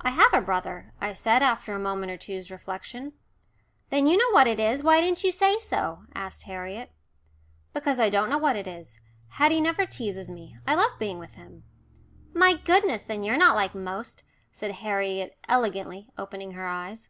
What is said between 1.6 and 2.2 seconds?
a moment or